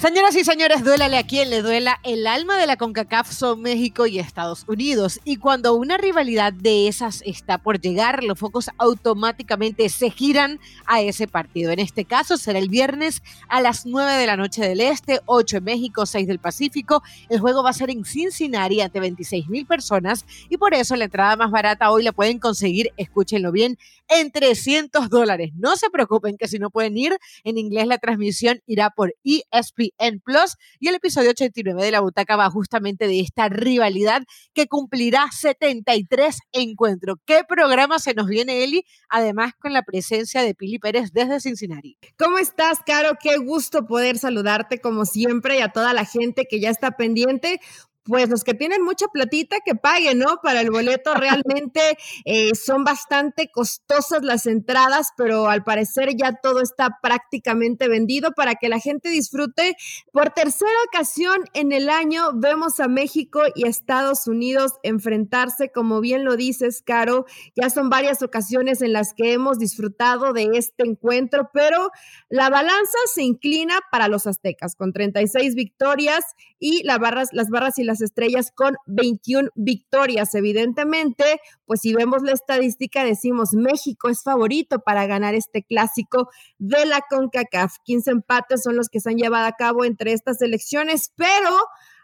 [0.00, 4.06] Señoras y señores, duélale a quien le duela, el alma de la CONCACAF son México
[4.06, 5.18] y Estados Unidos.
[5.24, 11.00] Y cuando una rivalidad de esas está por llegar, los focos automáticamente se giran a
[11.00, 11.72] ese partido.
[11.72, 15.56] En este caso será el viernes a las 9 de la noche del Este, 8
[15.56, 17.02] en México, 6 del Pacífico.
[17.28, 21.06] El juego va a ser en Cincinnati ante 26 mil personas y por eso la
[21.06, 23.76] entrada más barata hoy la pueden conseguir, escúchenlo bien,
[24.06, 25.50] en 300 dólares.
[25.56, 29.87] No se preocupen que si no pueden ir, en inglés la transmisión irá por ESPN
[29.98, 34.22] en Plus y el episodio 89 de La Butaca va justamente de esta rivalidad
[34.54, 37.18] que cumplirá 73 encuentros.
[37.24, 38.84] ¿Qué programa se nos viene, Eli?
[39.08, 41.96] Además con la presencia de Pili Pérez desde Cincinnati.
[42.18, 43.16] ¿Cómo estás, Caro?
[43.20, 47.60] Qué gusto poder saludarte como siempre y a toda la gente que ya está pendiente
[48.08, 50.40] pues los que tienen mucha platita que paguen, ¿no?
[50.42, 51.80] Para el boleto realmente
[52.24, 58.54] eh, son bastante costosas las entradas, pero al parecer ya todo está prácticamente vendido para
[58.54, 59.76] que la gente disfrute.
[60.10, 66.00] Por tercera ocasión en el año vemos a México y a Estados Unidos enfrentarse, como
[66.00, 70.84] bien lo dices, Caro, ya son varias ocasiones en las que hemos disfrutado de este
[70.84, 71.90] encuentro, pero
[72.30, 76.24] la balanza se inclina para los aztecas con 36 victorias
[76.58, 80.34] y las barras, las barras y las estrellas con 21 victorias.
[80.34, 86.86] Evidentemente, pues si vemos la estadística, decimos México es favorito para ganar este clásico de
[86.86, 87.76] la CONCACAF.
[87.84, 91.56] 15 empates son los que se han llevado a cabo entre estas elecciones, pero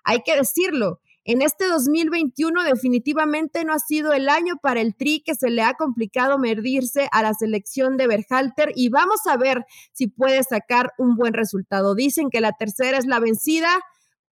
[0.04, 5.22] hay que decirlo, en este 2021 definitivamente no ha sido el año para el Tri
[5.24, 9.64] que se le ha complicado medirse a la selección de Berhalter y vamos a ver
[9.92, 11.94] si puede sacar un buen resultado.
[11.94, 13.80] Dicen que la tercera es la vencida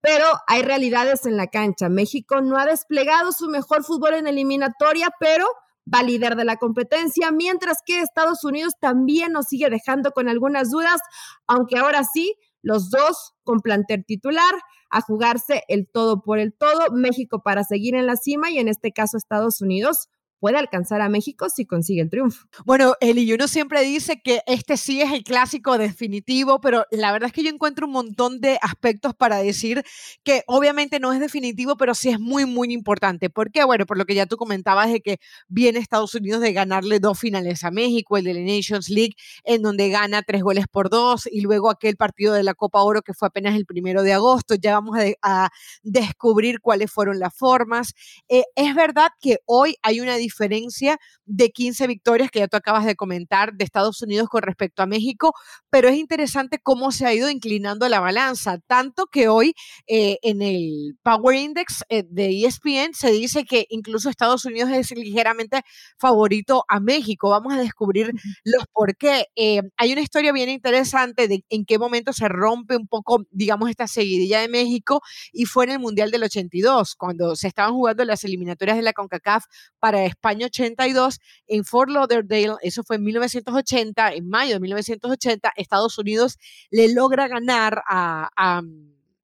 [0.02, 1.88] pero hay realidades en la cancha.
[1.88, 5.46] México no ha desplegado su mejor fútbol en eliminatoria, pero
[5.92, 10.70] va líder de la competencia, mientras que Estados Unidos también nos sigue dejando con algunas
[10.70, 11.00] dudas,
[11.46, 14.54] aunque ahora sí, los dos con plantel titular
[14.90, 18.68] a jugarse el todo por el todo, México para seguir en la cima y en
[18.68, 20.08] este caso Estados Unidos
[20.42, 22.48] puede alcanzar a México si consigue el triunfo.
[22.64, 27.28] Bueno, Eli, uno siempre dice que este sí es el clásico definitivo, pero la verdad
[27.28, 29.84] es que yo encuentro un montón de aspectos para decir
[30.24, 33.30] que obviamente no es definitivo, pero sí es muy, muy importante.
[33.30, 33.62] ¿Por qué?
[33.62, 37.20] Bueno, por lo que ya tú comentabas de que viene Estados Unidos de ganarle dos
[37.20, 39.14] finales a México, el de la Nations League,
[39.44, 43.02] en donde gana tres goles por dos, y luego aquel partido de la Copa Oro
[43.02, 44.56] que fue apenas el primero de agosto.
[44.56, 45.50] Ya vamos a,
[45.84, 47.94] descubrir cuáles fueron las formas.
[48.28, 52.56] Eh, es verdad que hoy hay una diferencia diferencia de 15 victorias que ya tú
[52.56, 55.34] acabas de comentar de Estados Unidos con respecto a México,
[55.70, 59.54] pero es interesante cómo se ha ido inclinando la balanza, tanto que hoy
[59.86, 64.90] eh, en el Power Index eh, de ESPN se dice que incluso Estados Unidos es
[64.92, 65.62] ligeramente
[65.98, 67.30] favorito a México.
[67.30, 68.12] Vamos a descubrir
[68.44, 69.26] los por qué.
[69.36, 73.68] Eh, hay una historia bien interesante de en qué momento se rompe un poco, digamos,
[73.68, 78.04] esta seguidilla de México y fue en el Mundial del 82, cuando se estaban jugando
[78.04, 79.44] las eliminatorias de la CONCACAF
[79.78, 81.18] para España 82
[81.48, 86.38] en Fort Lauderdale, eso fue en 1980, en mayo de 1980, Estados Unidos
[86.70, 88.62] le logra ganar a, a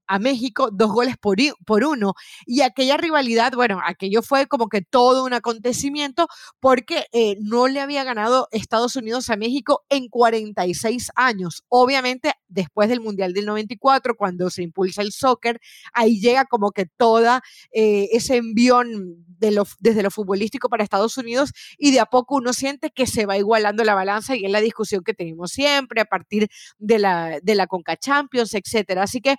[0.09, 2.15] a México dos goles por, por, uno.
[2.47, 6.27] Y aquella rivalidad, bueno, aquello fue como que todo un acontecimiento
[6.59, 11.65] porque eh, no le había ganado Estados Unidos a México en 46 años.
[11.69, 15.61] Obviamente, después del Mundial del 94, cuando se impulsa el soccer,
[15.93, 17.43] ahí llega como que toda
[17.73, 22.37] eh, ese envión de lo, desde lo futbolístico para Estados Unidos y de a poco
[22.37, 26.01] uno siente que se va igualando la balanza y es la discusión que tenemos siempre
[26.01, 26.49] a partir
[26.79, 29.03] de la, de la Conca Champions, etcétera.
[29.03, 29.37] Así que,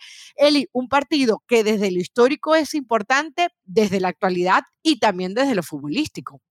[0.72, 5.64] Un partido que desde lo histórico es importante, desde la actualidad y también desde lo
[5.64, 6.42] futbolístico.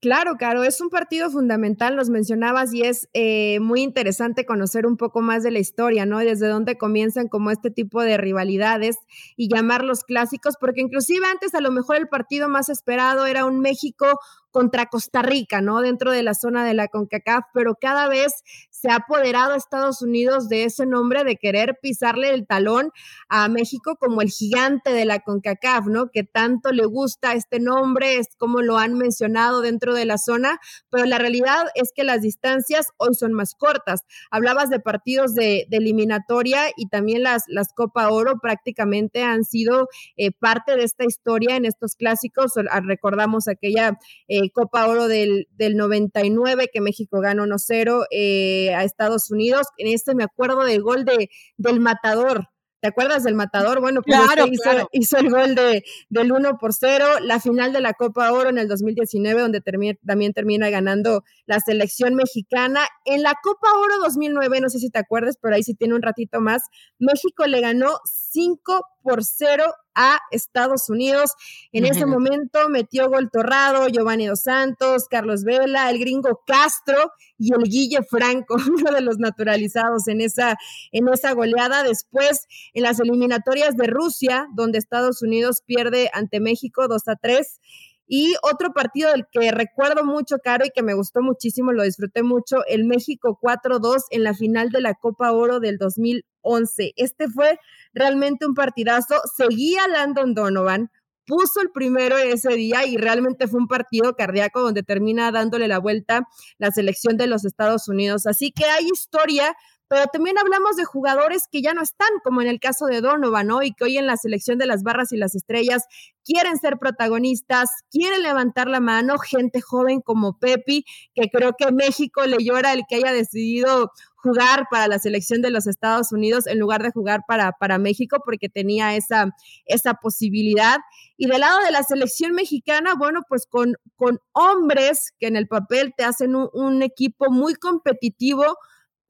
[0.00, 4.96] Claro, Caro, es un partido fundamental, los mencionabas, y es eh, muy interesante conocer un
[4.96, 6.18] poco más de la historia, ¿no?
[6.18, 8.96] Desde dónde comienzan como este tipo de rivalidades
[9.36, 13.60] y llamarlos clásicos, porque inclusive antes a lo mejor el partido más esperado era un
[13.60, 14.18] México
[14.50, 15.80] contra Costa Rica, ¿no?
[15.80, 18.42] Dentro de la zona de la CONCACAF, pero cada vez
[18.82, 22.90] se ha apoderado a Estados Unidos de ese nombre de querer pisarle el talón
[23.28, 26.10] a México como el gigante de la CONCACAF, ¿no?
[26.10, 30.58] Que tanto le gusta este nombre, es como lo han mencionado dentro de la zona,
[30.90, 34.00] pero la realidad es que las distancias hoy son más cortas.
[34.32, 40.32] Hablabas de partidos de, eliminatoria y también las, las Copa Oro prácticamente han sido eh,
[40.32, 42.54] parte de esta historia en estos clásicos.
[42.84, 43.96] Recordamos aquella
[44.26, 48.06] eh, Copa Oro del, del 99 que México ganó 1-0.
[48.10, 49.66] Eh, a Estados Unidos.
[49.76, 52.48] En este me acuerdo del gol de, del matador,
[52.82, 53.80] ¿te acuerdas del matador?
[53.80, 57.80] Bueno, pues este hizo, hizo, el gol de, del 1 por 0, la final de
[57.80, 62.80] la Copa Oro en el 2019, donde también termina ganando la selección mexicana.
[63.04, 66.02] En la Copa Oro 2009, no sé si te acuerdas, pero ahí sí tiene un
[66.02, 66.64] ratito más,
[66.98, 71.32] México le ganó 5 por 0 a Estados Unidos.
[71.72, 77.52] En ese momento metió gol Torrado, Giovanni Dos Santos, Carlos Vela, el gringo Castro y
[77.54, 80.56] el Guille Franco, uno de los naturalizados en esa,
[80.92, 81.82] en esa goleada.
[81.82, 87.60] Después, en las eliminatorias de Rusia, donde Estados Unidos pierde ante México 2 a 3.
[88.06, 92.22] Y otro partido del que recuerdo mucho, Caro, y que me gustó muchísimo, lo disfruté
[92.22, 96.92] mucho, el México 4-2 en la final de la Copa Oro del 2011.
[96.96, 97.58] Este fue
[97.94, 99.14] realmente un partidazo.
[99.36, 100.90] Seguía Landon Donovan,
[101.26, 105.78] puso el primero ese día y realmente fue un partido cardíaco donde termina dándole la
[105.78, 106.28] vuelta
[106.58, 108.26] la selección de los Estados Unidos.
[108.26, 109.54] Así que hay historia,
[109.88, 113.46] pero también hablamos de jugadores que ya no están, como en el caso de Donovan,
[113.46, 113.62] ¿no?
[113.62, 115.84] Y que hoy en la selección de las barras y las estrellas
[116.24, 120.84] quieren ser protagonistas, quieren levantar la mano, gente joven como Pepi,
[121.14, 123.92] que creo que México le llora el que haya decidido
[124.22, 128.18] jugar para la selección de los Estados Unidos en lugar de jugar para, para México
[128.24, 129.30] porque tenía esa,
[129.64, 130.78] esa posibilidad.
[131.16, 135.48] Y del lado de la selección mexicana, bueno, pues con, con hombres que en el
[135.48, 138.56] papel te hacen un, equipo muy competitivo,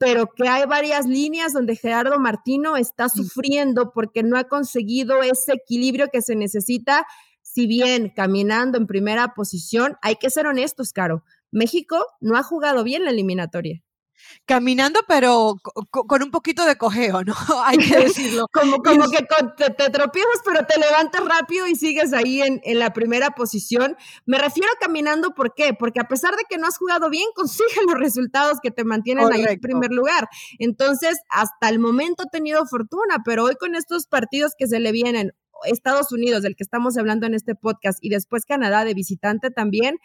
[0.03, 5.53] pero que hay varias líneas donde Gerardo Martino está sufriendo porque no ha conseguido ese
[5.53, 7.07] equilibrio que se necesita.
[7.41, 11.23] Si bien caminando en primera posición, hay que ser honestos, Caro.
[11.53, 13.81] México no ha jugado bien la eliminatoria
[14.47, 15.57] caminando, pero
[15.91, 17.35] con un poquito de cojeo, ¿no?
[17.65, 18.47] Hay que decirlo.
[18.53, 19.25] como como que
[19.57, 23.97] te, te, tropiezas, pero te levantas rápido y sigues ahí en, en, la primera posición.
[24.27, 25.75] Me refiero a caminando, ¿por qué?
[25.75, 29.33] Porque a pesar de que no has jugado bien, consigues los resultados que te mantienen
[29.33, 30.29] ahí en primer lugar.
[30.59, 34.93] Entonces, hasta el momento he tenido fortuna, pero hoy con estos partidos que se le
[34.93, 35.33] vienen,
[35.65, 39.97] Estados Unidos, del que estamos hablando en este podcast, y después Canadá de visitante también,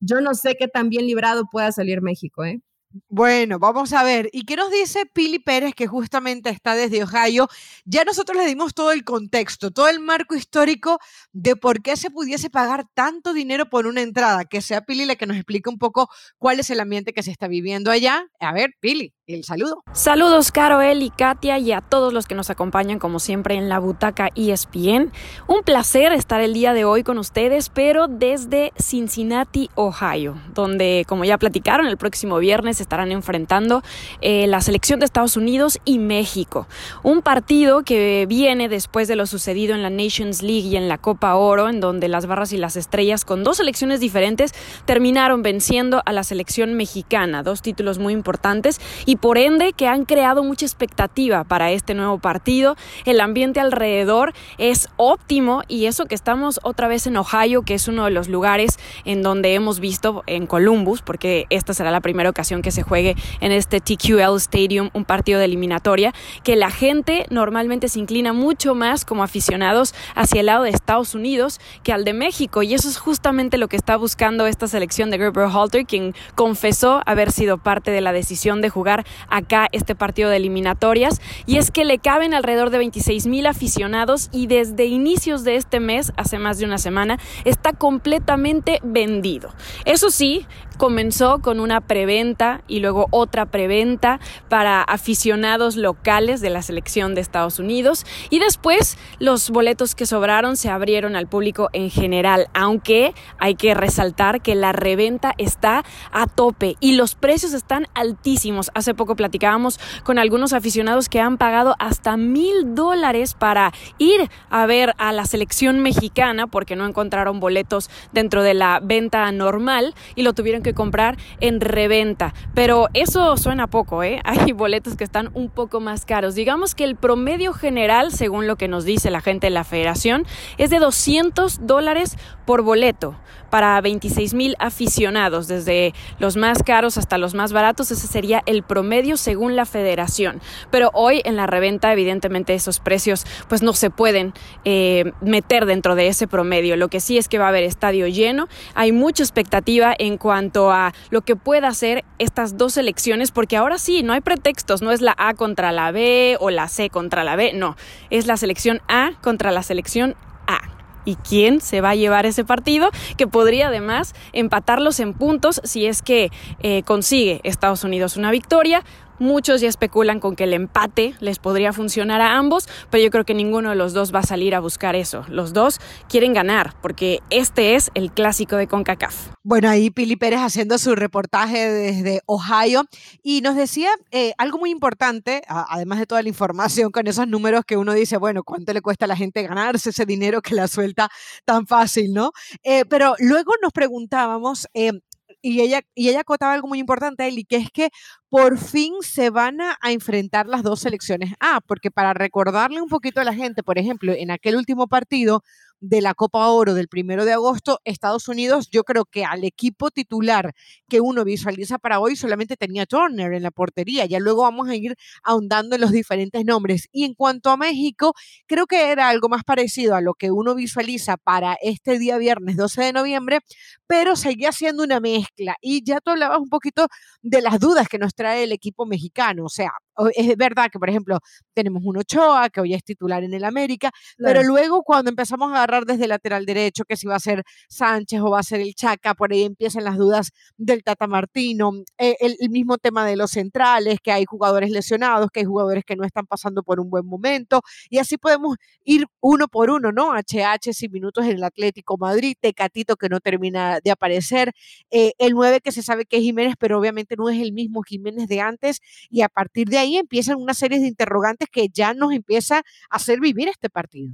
[0.00, 2.60] yo no sé qué tan bien librado pueda salir México, ¿eh?
[3.08, 4.30] Bueno, vamos a ver.
[4.32, 7.48] ¿Y qué nos dice Pili Pérez, que justamente está desde Ohio?
[7.84, 10.98] Ya nosotros le dimos todo el contexto, todo el marco histórico
[11.32, 14.44] de por qué se pudiese pagar tanto dinero por una entrada.
[14.44, 17.30] Que sea Pili la que nos explique un poco cuál es el ambiente que se
[17.30, 18.26] está viviendo allá.
[18.40, 19.82] A ver, Pili, el saludo.
[19.92, 23.68] Saludos, Caro, él y Katia, y a todos los que nos acompañan, como siempre, en
[23.68, 25.10] la butaca ESPN.
[25.48, 31.24] Un placer estar el día de hoy con ustedes, pero desde Cincinnati, Ohio, donde, como
[31.24, 33.82] ya platicaron, el próximo viernes estarán enfrentando
[34.20, 36.68] eh, la selección de Estados Unidos y México.
[37.02, 40.98] Un partido que viene después de lo sucedido en la Nations League y en la
[40.98, 44.52] Copa Oro, en donde las barras y las estrellas, con dos selecciones diferentes,
[44.84, 47.42] terminaron venciendo a la selección mexicana.
[47.42, 52.18] Dos títulos muy importantes y por ende que han creado mucha expectativa para este nuevo
[52.18, 52.76] partido.
[53.04, 57.88] El ambiente alrededor es óptimo y eso que estamos otra vez en Ohio, que es
[57.88, 62.30] uno de los lugares en donde hemos visto en Columbus, porque esta será la primera
[62.30, 66.12] ocasión que se juegue en este TQL Stadium un partido de eliminatoria,
[66.42, 71.14] que la gente normalmente se inclina mucho más como aficionados hacia el lado de Estados
[71.14, 72.62] Unidos que al de México.
[72.62, 77.02] Y eso es justamente lo que está buscando esta selección de Gerber Halter, quien confesó
[77.06, 81.20] haber sido parte de la decisión de jugar acá este partido de eliminatorias.
[81.46, 85.80] Y es que le caben alrededor de 26 mil aficionados y desde inicios de este
[85.80, 89.52] mes, hace más de una semana, está completamente vendido.
[89.84, 96.62] Eso sí, comenzó con una preventa y luego otra preventa para aficionados locales de la
[96.62, 101.90] selección de Estados Unidos y después los boletos que sobraron se abrieron al público en
[101.90, 107.86] general, aunque hay que resaltar que la reventa está a tope y los precios están
[107.94, 108.70] altísimos.
[108.74, 114.66] Hace poco platicábamos con algunos aficionados que han pagado hasta mil dólares para ir a
[114.66, 120.22] ver a la selección mexicana porque no encontraron boletos dentro de la venta normal y
[120.22, 122.34] lo tuvieron que comprar en reventa.
[122.54, 124.20] Pero eso suena poco, ¿eh?
[124.24, 126.34] Hay boletos que están un poco más caros.
[126.34, 130.26] Digamos que el promedio general, según lo que nos dice la gente de la federación,
[130.58, 133.16] es de 200 dólares por boleto
[133.50, 137.90] para 26 mil aficionados, desde los más caros hasta los más baratos.
[137.90, 138.85] Ese sería el promedio
[139.16, 140.40] según la federación.
[140.70, 144.32] Pero hoy en la reventa, evidentemente, esos precios pues no se pueden
[144.64, 146.76] eh, meter dentro de ese promedio.
[146.76, 148.48] Lo que sí es que va a haber estadio lleno.
[148.74, 153.78] Hay mucha expectativa en cuanto a lo que pueda hacer estas dos selecciones, porque ahora
[153.78, 157.24] sí, no hay pretextos, no es la A contra la B o la C contra
[157.24, 157.76] la B, no,
[158.10, 160.16] es la selección A contra la selección
[160.46, 160.75] A
[161.06, 165.86] y quién se va a llevar ese partido, que podría además empatarlos en puntos si
[165.86, 168.84] es que eh, consigue Estados Unidos una victoria
[169.18, 173.24] Muchos ya especulan con que el empate les podría funcionar a ambos, pero yo creo
[173.24, 175.24] que ninguno de los dos va a salir a buscar eso.
[175.28, 179.30] Los dos quieren ganar, porque este es el clásico de CONCACAF.
[179.42, 182.84] Bueno, ahí Pili Pérez haciendo su reportaje desde Ohio
[183.22, 187.64] y nos decía eh, algo muy importante, además de toda la información con esos números
[187.64, 190.66] que uno dice, bueno, ¿cuánto le cuesta a la gente ganarse ese dinero que la
[190.66, 191.08] suelta
[191.44, 192.32] tan fácil, no?
[192.64, 194.92] Eh, pero luego nos preguntábamos, eh,
[195.42, 197.90] y ella, y ella acotaba algo muy importante, Eli, que es que
[198.28, 203.20] por fin se van a, enfrentar las dos selecciones Ah, porque para recordarle un poquito
[203.20, 205.42] a la gente, por ejemplo, en aquel último partido,
[205.80, 209.90] de la Copa Oro del primero de agosto, Estados Unidos, yo creo que al equipo
[209.90, 210.52] titular
[210.88, 214.06] que uno visualiza para hoy solamente tenía Turner en la portería.
[214.06, 216.88] Ya luego vamos a ir ahondando en los diferentes nombres.
[216.92, 218.14] Y en cuanto a México,
[218.46, 222.56] creo que era algo más parecido a lo que uno visualiza para este día viernes
[222.56, 223.40] 12 de noviembre,
[223.86, 225.56] pero seguía siendo una mezcla.
[225.60, 226.86] Y ya tú hablabas un poquito
[227.22, 229.44] de las dudas que nos trae el equipo mexicano.
[229.44, 229.70] O sea,
[230.14, 231.18] es verdad que, por ejemplo,
[231.54, 235.56] tenemos un Ochoa, que hoy es titular en el América, pero luego cuando empezamos a
[235.56, 238.74] agarrar desde lateral derecho, que si va a ser Sánchez o va a ser el
[238.74, 243.32] Chaca, por ahí empiezan las dudas del Tata Martino, eh, el, mismo tema de los
[243.32, 247.06] centrales, que hay jugadores lesionados, que hay jugadores que no están pasando por un buen
[247.06, 250.12] momento, y así podemos ir uno por uno, ¿no?
[250.14, 254.52] HH sin minutos en el Atlético Madrid, Tecatito que no termina de aparecer,
[254.90, 257.82] eh, el 9 que se sabe que es Jiménez, pero obviamente no es el mismo
[257.82, 261.68] Jiménez de antes, y a partir de ahí ahí empiezan una serie de interrogantes que
[261.68, 264.12] ya nos empieza a hacer vivir este partido.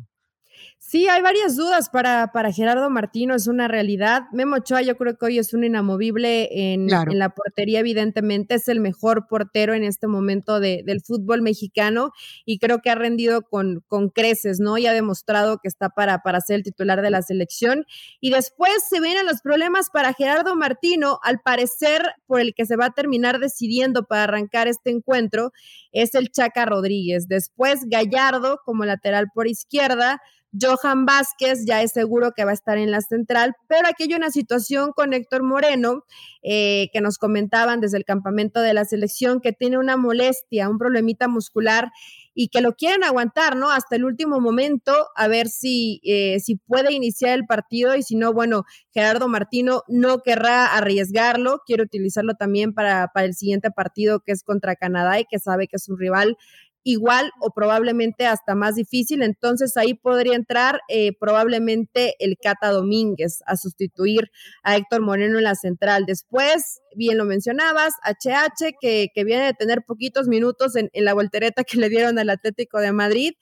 [0.79, 4.25] Sí, hay varias dudas para, para Gerardo Martino, es una realidad.
[4.33, 8.81] Memo Ochoa yo creo que hoy es un inamovible en, la portería, evidentemente es el
[8.81, 12.13] mejor portero en este momento del fútbol mexicano
[12.45, 14.77] y creo que ha rendido con, con creces, ¿no?
[14.77, 17.87] Y ha demostrado que está para, para ser el titular de la selección.
[18.21, 22.77] Y después se vienen los problemas para Gerardo Martino, al parecer por el que se
[22.77, 25.53] va a terminar decidiendo para arrancar este encuentro,
[25.93, 27.29] es el Chaca Rodríguez.
[27.29, 30.21] Después Gallardo como lateral por izquierda.
[30.61, 34.15] Johan Vázquez ya es seguro que va a estar en la central, pero aquí hay
[34.15, 36.05] una situación con Héctor Moreno
[36.43, 40.79] eh, que nos comentaban desde el campamento de la selección que tiene una molestia, un
[40.79, 41.91] problemita muscular
[42.35, 43.71] y que lo quieren aguantar, ¿no?
[43.71, 48.17] Hasta el último momento, a ver si, eh, si puede iniciar el partido y si
[48.17, 54.21] no, bueno, Gerardo Martino no querrá arriesgarlo, quiere utilizarlo también para, para el siguiente partido
[54.21, 56.37] que es contra Canadá y que sabe que es un rival
[56.85, 59.23] igual o probablemente hasta más difícil.
[59.23, 64.31] Entonces ahí podría entrar eh, probablemente el Cata Domínguez a sustituir
[64.63, 66.05] a Héctor Moreno en la central.
[66.07, 71.65] Después, bien lo mencionabas, HH, que, que viene de tener poquitos minutos en, la voltereta
[71.65, 73.33] que le dieron al Atlético de Madrid.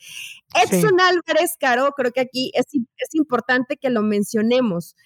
[0.55, 4.97] Edson Álvarez, Caro, creo que aquí es, es importante que lo mencionemos.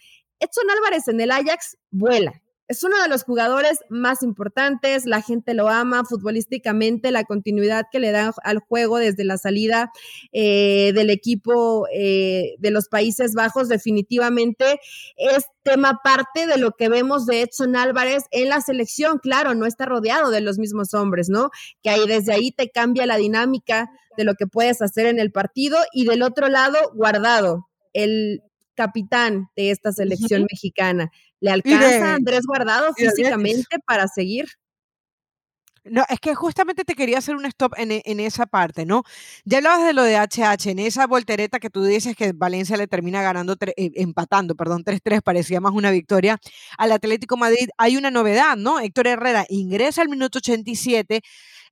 [0.40, 5.52] Edson Álvarez en el Ajax vuela, es uno de los jugadores más importantes, la gente
[5.52, 9.92] lo ama futbolísticamente, la continuidad que le da al juego desde la salida
[10.32, 14.80] eh, del equipo eh, de los Países Bajos definitivamente
[15.16, 19.18] es tema parte de lo que vemos de Edson Álvarez en la selección.
[19.18, 21.50] Claro, no está rodeado de los mismos hombres, ¿no?
[21.82, 25.32] Que ahí desde ahí te cambia la dinámica de lo que puedes hacer en el
[25.32, 27.68] partido y del otro lado, guardado.
[27.92, 28.42] El
[28.74, 31.10] capitán de esta selección mexicana.
[31.40, 34.46] ¿Le alcanza a Andrés Guardado físicamente para seguir?
[35.84, 39.02] No, es que justamente te quería hacer un stop en, en, esa parte, ¿no?
[39.44, 42.86] Ya hablabas de lo de HH, en esa voltereta que tú dices que Valencia le
[42.86, 46.38] termina ganando, eh, empatando, perdón, 3-3, parecía más una victoria
[46.78, 47.68] al Atlético Madrid.
[47.76, 48.80] Hay una novedad, ¿no?
[48.80, 51.20] Héctor Herrera ingresa al minuto 87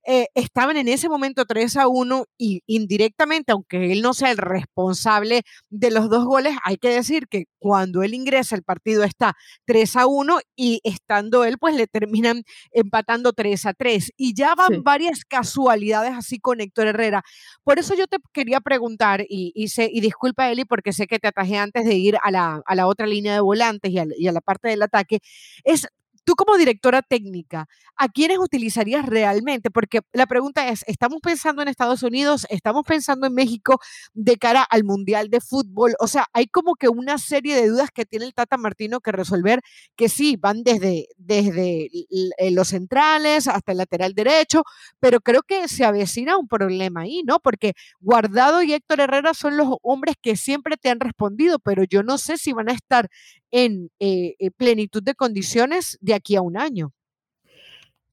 [0.05, 4.37] eh, estaban en ese momento 3 a 1 y indirectamente, aunque él no sea el
[4.37, 9.35] responsable de los dos goles, hay que decir que cuando él ingresa el partido está
[9.65, 14.11] 3 a 1 y estando él, pues le terminan empatando 3 a 3.
[14.17, 17.23] Y ya van varias casualidades así con Héctor Herrera.
[17.63, 21.27] Por eso yo te quería preguntar, y, y, y disculpa Eli, porque sé que te
[21.29, 24.27] atajé antes de ir a la, a la otra línea de volantes y a, y
[24.27, 25.19] a la parte del ataque,
[25.63, 25.87] es
[26.25, 29.69] Tú como directora técnica, ¿a quiénes utilizarías realmente?
[29.69, 32.47] Porque la pregunta es, ¿estamos pensando en Estados Unidos?
[32.49, 33.79] ¿Estamos pensando en México
[34.13, 35.95] de cara al Mundial de Fútbol?
[35.99, 39.11] O sea, hay como que una serie de dudas que tiene el Tata Martino que
[39.11, 39.59] resolver,
[39.97, 41.89] que sí, van desde, desde
[42.51, 44.63] los centrales hasta el lateral derecho,
[45.01, 47.39] pero creo que se avecina un problema ahí, ¿no?
[47.39, 52.01] Porque Guardado y Héctor Herrera son los hombres que siempre te han respondido, pero yo
[52.01, 53.09] no sé si van a estar
[53.53, 56.91] en eh, eh, plenitud de condiciones de aquí a un año.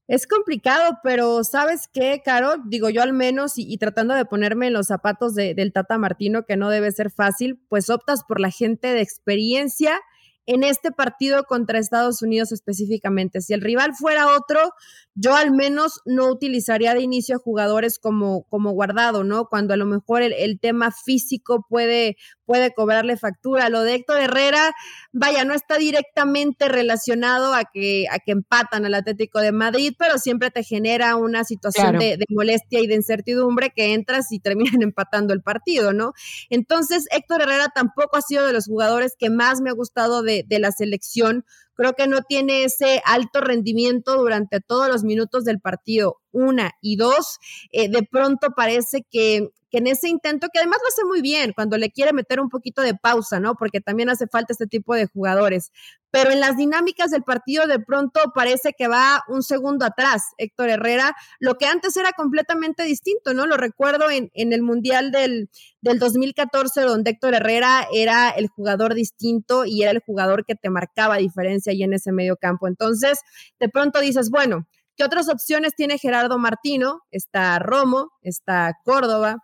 [0.07, 2.55] Es complicado, pero ¿sabes qué, Caro?
[2.65, 6.57] Digo yo al menos, y, tratando de ponerme en los zapatos del Tata Martino, que
[6.57, 9.99] no debe ser fácil, pues optas por la gente de experiencia
[10.45, 13.41] en este partido contra Estados Unidos específicamente.
[13.41, 14.73] Si el rival fuera otro,
[15.13, 19.45] yo al menos no utilizaría de inicio a jugadores como, como guardado, ¿no?
[19.45, 23.69] Cuando a lo mejor el, tema físico puede, puede cobrarle factura.
[23.69, 24.73] Lo de Héctor Herrera,
[25.11, 30.17] vaya, no está directamente relacionado a que, a que empatan al Atlético de Madrid, pero
[30.17, 35.33] siempre te genera una situación de, molestia y de incertidumbre que entras y terminan empatando
[35.33, 36.13] el partido, ¿no?
[36.49, 40.30] Entonces, Héctor Herrera tampoco ha sido de los jugadores que más me ha gustado de,
[40.47, 41.45] de la selección
[41.81, 46.17] Creo que no tiene ese alto rendimiento durante todos los minutos del partido.
[46.31, 47.39] Una y dos,
[47.71, 51.53] eh, de pronto parece que, que en ese intento, que además lo hace muy bien,
[51.53, 53.55] cuando le quiere meter un poquito de pausa, ¿no?
[53.55, 55.71] Porque también hace falta este tipo de jugadores.
[56.11, 60.69] Pero en las dinámicas del partido, de pronto parece que va un segundo atrás Héctor
[60.69, 63.45] Herrera, lo que antes era completamente distinto, ¿no?
[63.45, 65.49] Lo recuerdo en, en el Mundial del,
[65.79, 70.69] del 2014, donde Héctor Herrera era el jugador distinto y era el jugador que te
[70.69, 72.67] marcaba diferencia ahí en ese medio campo.
[72.67, 73.19] Entonces,
[73.57, 74.67] de pronto dices, bueno,
[75.01, 77.01] ¿Qué otras opciones tiene Gerardo Martino?
[77.09, 79.37] Está Romo, está Córdoba,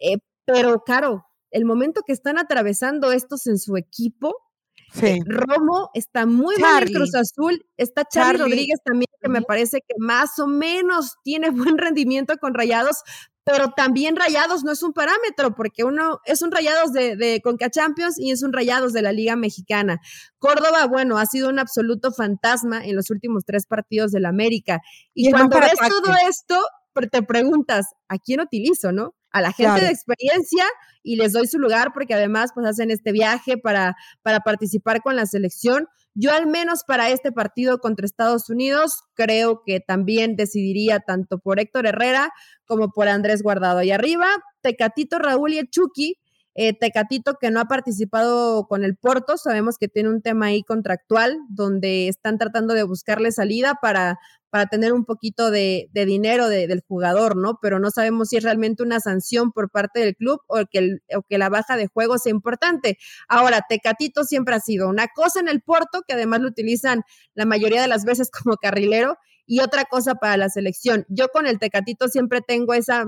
[0.00, 0.16] eh,
[0.46, 4.34] pero claro, el momento que están atravesando estos en su equipo,
[5.02, 9.80] eh, Romo está muy mal en Cruz Azul, está Charlie, Rodríguez también, que me parece
[9.86, 13.02] que más o menos tiene buen rendimiento con Rayados,
[13.44, 17.70] pero también Rayados no es un parámetro, porque uno es un Rayados de, de Conca
[17.70, 20.00] Champions y es un Rayados de la Liga Mexicana.
[20.38, 24.80] Córdoba, bueno, ha sido un absoluto fantasma en los últimos tres partidos del América.
[25.14, 26.60] Y, cuando ves todo esto,
[27.10, 29.14] te preguntas, ¿a quién utilizo, no?
[29.30, 30.64] A la gente de experiencia
[31.02, 35.16] y les doy su lugar porque además pues hacen este viaje para, para participar con
[35.16, 41.00] la selección yo al menos para este partido contra Estados Unidos creo que también decidiría
[41.00, 42.30] tanto por Héctor Herrera
[42.64, 43.82] como por Andrés Guardado.
[43.82, 44.28] Y arriba,
[44.60, 46.16] Tecatito, Raúl y Chucky.
[46.54, 50.62] Eh, Tecatito que no ha participado con el Porto, sabemos que tiene un tema ahí
[50.62, 54.18] contractual donde están tratando de buscarle salida para,
[54.50, 57.58] para tener un poquito de, dinero del jugador, ¿no?
[57.62, 61.22] Pero no sabemos si es realmente una sanción por parte del club o que, o
[61.22, 62.98] que la baja de juego sea importante.
[63.28, 67.02] Ahora, Tecatito siempre ha sido una cosa en el Porto, que además lo utilizan
[67.34, 69.16] la mayoría de las veces como carrilero,
[69.46, 71.06] y otra cosa para la selección.
[71.08, 73.06] Yo con el Tecatito siempre tengo esa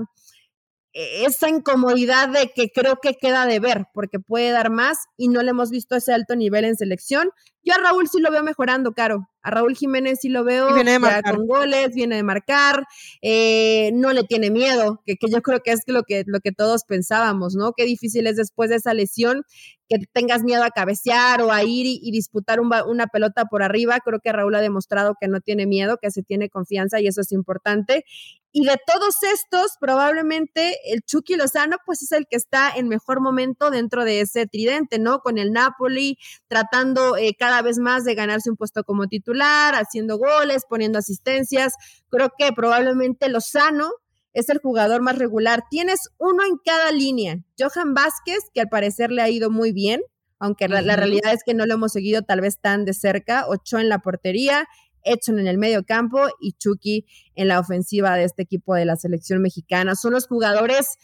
[0.95, 5.43] esa incomodidad de que creo que queda de ver, porque puede dar más y no
[5.43, 7.31] le hemos visto ese alto nivel en selección.
[7.63, 9.27] Yo a Raúl sí lo veo mejorando, Caro.
[9.41, 12.85] A Raúl Jiménez sí lo veo con goles, viene de marcar,
[13.21, 16.53] eh, no le tiene miedo, que, que, yo creo que es lo que, lo que
[16.53, 17.73] todos pensábamos, ¿no?
[17.73, 19.43] Qué difícil es después de esa lesión
[19.87, 23.99] que tengas miedo a cabecear o a ir y, disputar una pelota por arriba.
[24.03, 27.21] Creo que Raúl ha demostrado que no tiene miedo, que se tiene confianza y eso
[27.21, 28.05] es importante.
[28.51, 33.19] Y de todos estos, probablemente el Chucky Lozano, pues es el que está en mejor
[33.19, 35.19] momento dentro de ese tridente, ¿no?
[35.19, 36.17] Con el Napoli,
[36.47, 41.73] tratando eh, cada vez más de ganarse un puesto como titular, haciendo goles, poniendo asistencias.
[42.09, 43.91] Creo que probablemente Lozano
[44.35, 45.63] es el jugador más regular.
[45.69, 47.39] Tienes uno en cada línea.
[47.57, 50.01] Johan Vázquez, que al parecer le ha ido muy bien,
[50.39, 53.45] aunque la, realidad es que no lo hemos seguido tal vez tan de cerca.
[53.47, 54.67] Ocho en la portería,
[55.03, 58.97] Edson en el medio campo y Chucky en la ofensiva de este equipo de la
[58.97, 59.95] selección mexicana.
[59.95, 60.97] Son los jugadores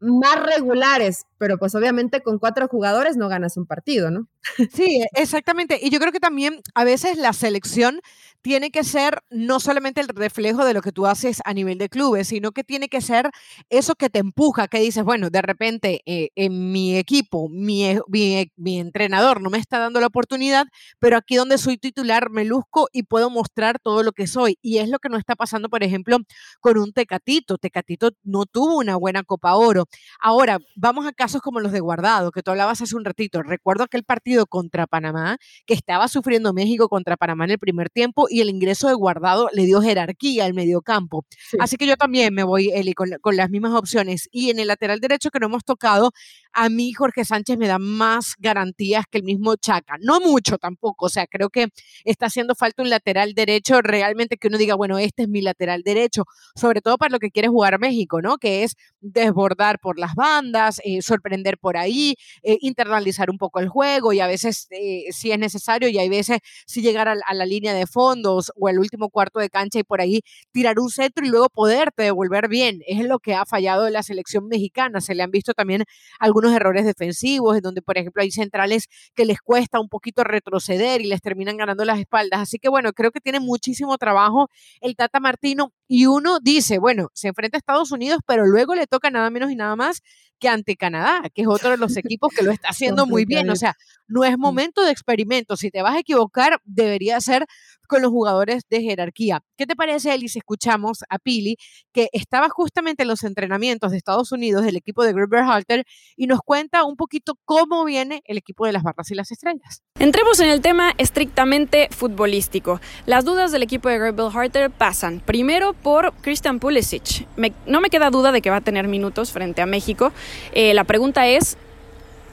[0.00, 4.26] más regulares, pero pues obviamente con cuatro jugadores no ganas un partido, ¿no?
[4.72, 5.78] Sí, exactamente.
[5.82, 8.00] Y yo creo que también a veces la selección
[8.42, 11.88] tiene que ser no solamente el reflejo de lo que tú haces a nivel de
[11.88, 13.30] clubes, sino que tiene que ser
[13.68, 18.00] eso que te empuja, que dices, bueno, de repente eh, en mi equipo, mi, e,
[18.08, 20.66] mi, mi, entrenador no me está dando la oportunidad,
[20.98, 24.58] pero aquí donde soy titular me luzco y puedo mostrar todo lo que soy.
[24.62, 26.18] Y es lo que no está pasando, por ejemplo,
[26.60, 27.58] con un Tecatito.
[27.58, 29.86] Tecatito no tuvo una buena Copa Oro.
[30.20, 33.42] Ahora, vamos a casos como los de Guardado, que tú hablabas hace un ratito.
[33.42, 38.26] Recuerdo aquel partido contra Panamá, que estaba sufriendo México contra Panamá en el primer tiempo
[38.30, 41.24] y el ingreso de guardado le dio jerarquía al mediocampo.
[41.58, 44.28] Así que yo también me voy, Eli, con, con, las mismas opciones.
[44.30, 46.12] Y en el lateral derecho que no hemos tocado,
[46.52, 49.96] a mí Jorge Sánchez me da más garantías que el mismo Chaca.
[50.00, 51.68] No mucho tampoco, o sea, creo que
[52.04, 55.82] está haciendo falta un lateral derecho realmente que uno diga, bueno, este es mi lateral
[55.82, 58.38] derecho, sobre todo para lo que quiere jugar México, ¿no?
[58.38, 63.68] Que es desbordar por las bandas, eh, sorprender por ahí, eh, internalizar un poco el
[63.68, 67.46] juego y a veces eh, si es necesario y hay veces si llegar a, la
[67.46, 71.24] línea de fondos o el último cuarto de cancha y por ahí tirar un centro
[71.24, 72.80] y luego poderte devolver bien.
[72.86, 75.00] Es lo que ha fallado en la selección mexicana.
[75.00, 75.84] Se le han visto también
[76.18, 80.24] algunos unos errores defensivos, en donde, por ejemplo, hay centrales que les cuesta un poquito
[80.24, 82.40] retroceder y les terminan ganando las espaldas.
[82.40, 84.48] Así que, bueno, creo que tiene muchísimo trabajo
[84.80, 88.86] el Tata Martino y uno dice, bueno, se enfrenta a Estados Unidos, pero luego le
[88.86, 90.02] toca nada menos y nada más
[90.40, 93.48] que ante Canadá, que es otro de los equipos que lo está haciendo muy bien.
[93.50, 93.76] O sea,
[94.08, 95.56] no es momento de experimento.
[95.56, 97.46] Si te vas a equivocar, debería ser
[97.90, 99.42] con los jugadores de jerarquía.
[99.58, 101.56] ¿Qué te parece, Eli, si escuchamos a Pili,
[101.92, 105.84] que estaba justamente en los entrenamientos de Estados Unidos del equipo de Gruber Halter
[106.16, 109.82] y nos cuenta un poquito cómo viene el equipo de las barras y las estrellas?
[109.98, 112.80] Entremos en el tema estrictamente futbolístico.
[113.06, 117.26] Las dudas del equipo de Gruber Halter pasan primero por Christian Pulisic.
[117.66, 120.12] no me queda duda de que va a tener minutos frente a México.
[120.52, 121.56] Eh, la pregunta es,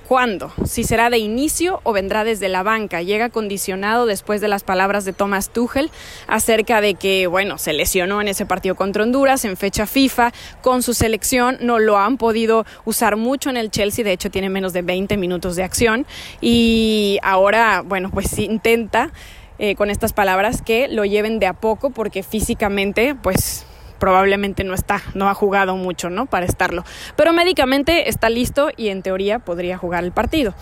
[0.08, 0.54] ¿Cuándo?
[0.64, 3.02] Si será de inicio o vendrá desde la banca.
[3.02, 5.92] Llega condicionado después de las palabras de Thomas Tuchel
[6.28, 10.32] acerca de que, bueno, se lesionó en ese partido contra Honduras en fecha FIFA
[10.62, 11.58] con su selección.
[11.60, 14.06] No lo han podido usar mucho en el Chelsea.
[14.06, 16.06] De hecho, tiene menos de 20 minutos de acción.
[16.40, 19.12] Y ahora, bueno, pues intenta
[19.60, 23.67] eh, con estas palabras que lo lleven de a poco porque físicamente, pues
[24.00, 26.26] probablemente no está, no ha jugado mucho, ¿no?
[26.26, 26.84] Para estarlo.
[27.16, 30.54] Pero médicamente está listo y en teoría podría jugar el partido.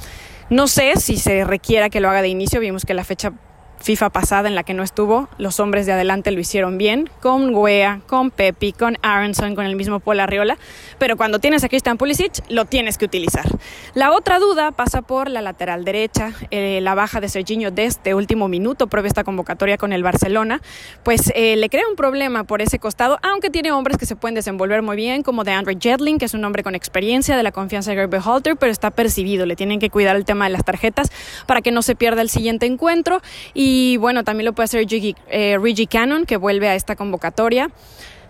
[0.49, 3.33] No sé si se requiera que lo haga de inicio, vimos que la fecha
[3.79, 7.53] FIFA pasada en la que no estuvo, los hombres de adelante lo hicieron bien, con
[7.53, 10.57] Wea, con Pepi, con Aronson, con el mismo Paul Arriola,
[10.97, 13.45] pero cuando tienes a Christian Pulisic, lo tienes que utilizar.
[13.93, 18.47] La otra duda pasa por la lateral derecha, eh, la baja de Serginho de último
[18.47, 20.61] minuto, prueba esta convocatoria con el Barcelona,
[21.03, 24.35] pues eh, le crea un problema por ese costado, aunque tiene hombres que se pueden
[24.35, 27.51] desenvolver muy bien, como de Andre Jedling, que es un hombre con experiencia de la
[27.51, 30.63] confianza de Gerber Halter, pero está percibido, le tienen que cuidar el tema de las
[30.63, 31.11] tarjetas
[31.45, 33.21] para que no se pierda el siguiente encuentro
[33.53, 37.71] y y bueno, también lo puede hacer eh, Reggie Cannon, que vuelve a esta convocatoria.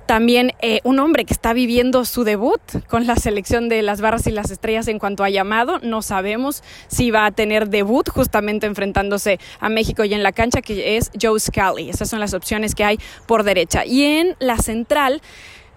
[0.05, 4.27] También eh, un hombre que está viviendo su debut con la selección de las barras
[4.27, 5.79] y las estrellas en cuanto a llamado.
[5.79, 10.61] No sabemos si va a tener debut justamente enfrentándose a México y en la cancha,
[10.61, 11.89] que es Joe Scally.
[11.89, 13.85] Esas son las opciones que hay por derecha.
[13.85, 15.21] Y en la central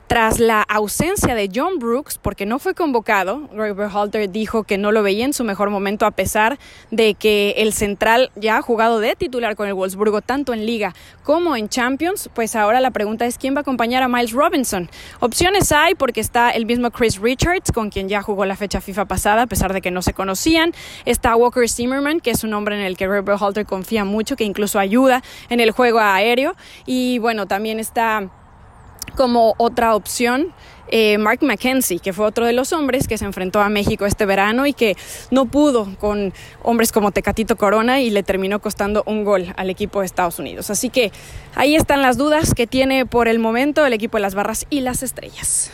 [0.08, 4.90] tras la ausencia de John Brooks, porque no fue convocado, Robert Halter dijo que no
[4.90, 6.58] lo veía en su mejor momento a pesar
[6.90, 10.94] de que el central ya ha jugado de titular con el Wolfsburgo tanto en Liga
[11.24, 14.88] como en Champions, pues ahora la pregunta es quién va a acompañar a Miles Robinson.
[15.20, 19.04] Opciones hay porque está el mismo Chris Richards, con quien ya jugó la fecha FIFA
[19.04, 20.72] pasada a pesar de que no se conocían.
[21.04, 24.44] Está Walker Zimmerman, que es un hombre en el que Robert Halter confía mucho, que
[24.44, 26.56] incluso ayuda en el juego aéreo.
[26.86, 28.30] Y bueno, también está
[29.18, 30.54] como otra opción
[30.90, 34.24] eh, Mark McKenzie, que fue otro de los hombres que se enfrentó a México este
[34.26, 34.96] verano y que
[35.33, 40.00] no pudo con hombres como Tecatito Corona y le terminó costando un gol al equipo
[40.00, 40.70] de Estados Unidos.
[40.70, 41.11] Así que
[41.57, 44.83] ahí están las dudas que tiene por el momento el equipo de las barras y
[44.83, 45.72] las estrellas.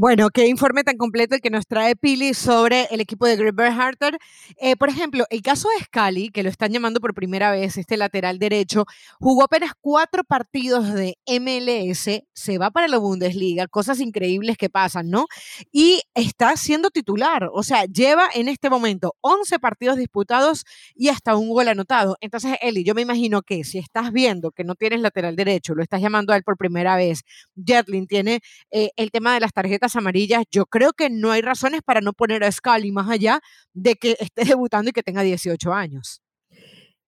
[0.00, 3.58] Bueno, qué informe tan completo el que nos trae Pili sobre el equipo de Greg
[3.58, 4.16] Harter.
[4.60, 7.96] Eh, por ejemplo, el caso de Scali, que lo están llamando por primera vez, este
[7.96, 8.84] lateral derecho,
[9.18, 15.10] jugó apenas cuatro partidos de MLS, se va para la Bundesliga, cosas increíbles que pasan,
[15.10, 15.26] ¿no?
[15.72, 21.34] Y está siendo titular, o sea, lleva en este momento 11 partidos disputados y hasta
[21.34, 22.16] un gol anotado.
[22.20, 25.82] Entonces, Eli, yo me imagino que si estás viendo que no tienes lateral derecho, lo
[25.82, 27.22] estás llamando a él por primera vez,
[27.56, 28.38] Jetlin tiene
[28.70, 32.12] eh, el tema de las tarjetas amarillas, yo creo que no hay razones para no
[32.12, 33.40] poner a Scali más allá
[33.72, 36.22] de que esté debutando y que tenga 18 años.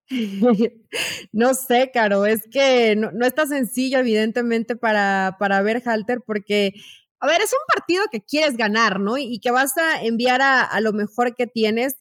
[1.32, 6.72] No sé, Caro, es que no, no está sencillo, evidentemente, para, para ver Halter, porque,
[7.20, 9.18] a ver, es un partido que quieres ganar, ¿no?
[9.18, 11.96] Y que vas a enviar a, a lo mejor que tienes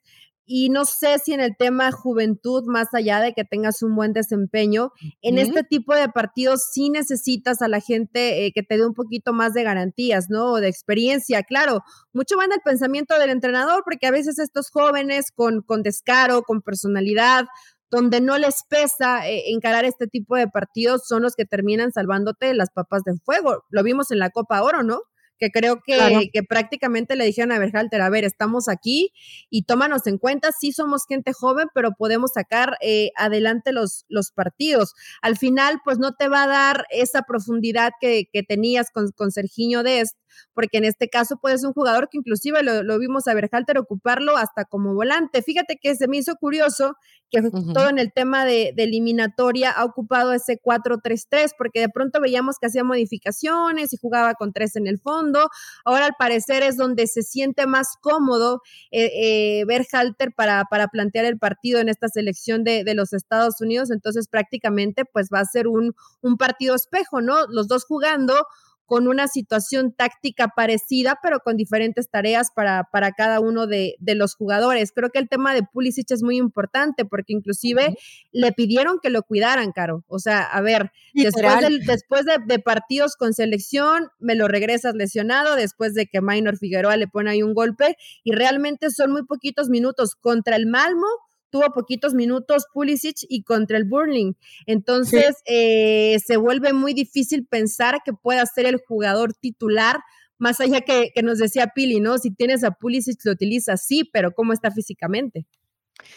[0.52, 4.14] y no sé si en el tema juventud, más allá de que tengas un buen
[4.14, 8.84] desempeño, en este tipo de partidos sí necesitas a la gente eh, que te dé
[8.84, 10.54] un poquito más de garantías, ¿no?
[10.54, 11.44] O de experiencia.
[11.44, 11.82] Claro,
[12.14, 16.42] mucho va en el pensamiento del entrenador, porque a veces estos jóvenes con, con descaro,
[16.42, 17.46] con personalidad,
[17.92, 22.56] donde no les pesa eh, encarar este tipo de partidos, son los que terminan salvándote
[22.56, 23.66] las papas de fuego.
[23.70, 25.02] Lo vimos en la Copa Oro, ¿no?
[25.40, 29.14] Que creo que, que, prácticamente le dijeron a Berhalter, a ver, estamos aquí
[29.50, 34.32] y tómanos en cuenta, sí somos gente joven, pero podemos sacar eh, adelante los, los
[34.32, 34.94] partidos.
[35.22, 39.32] Al final, pues no te va a dar esa profundidad que, que tenías con, con
[39.32, 40.18] Serginho Dest,
[40.54, 44.38] porque en este caso puede ser un jugador que inclusive lo, vimos a Berhalter ocuparlo
[44.38, 45.42] hasta como volante.
[45.42, 46.96] Fíjate que se me hizo curioso
[47.32, 47.42] que
[47.74, 52.68] todo en el tema de, eliminatoria ha ocupado ese 4-3-3, porque de pronto veíamos que
[52.68, 55.50] hacía modificaciones y jugaba con tres en el fondo.
[55.86, 61.26] Ahora al parecer es donde se siente más cómodo eh, eh, Berhalter para, para plantear
[61.26, 63.92] el partido en esta selección de, de, los Estados Unidos.
[63.92, 67.46] Entonces prácticamente pues va a ser un, un partido espejo, ¿no?
[67.48, 68.46] Los dos jugando
[68.90, 74.34] con una situación táctica parecida, pero con diferentes tareas para, para cada uno de, los
[74.34, 74.92] jugadores.
[74.92, 77.96] Creo que el tema de Pulisic es muy importante porque inclusive
[78.32, 80.04] le pidieron que lo cuidaran, Caro.
[80.08, 85.94] O sea, a ver, después, después de, partidos con selección, me lo regresas lesionado, después
[85.94, 90.16] de que Minor Figueroa le pone ahí un golpe, y realmente son muy poquitos minutos
[90.16, 91.06] contra el Malmo
[91.50, 94.34] tuvo poquitos minutos Pulisic y contra el Burling.
[94.66, 100.00] Entonces eh, se vuelve muy difícil pensar que pueda ser el jugador titular,
[100.38, 102.18] más allá que, que nos decía Pili, ¿no?
[102.18, 105.46] Si tienes a Pulisic lo utilizas, sí, pero ¿cómo está físicamente?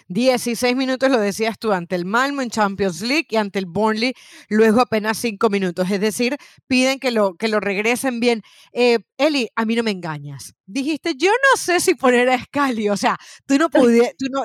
[0.09, 4.15] 16 minutos lo decías tú ante el Malmo en Champions League y ante el Burnley
[4.49, 5.91] luego apenas 5 minutos.
[5.91, 8.43] Es decir, piden que lo, que lo regresen bien.
[8.73, 10.55] Eh, Eli, a mí no me engañas.
[10.67, 12.89] Dijiste, yo no sé si poner a Scali.
[12.89, 13.69] O sea, tú no,
[14.19, 14.45] tú no,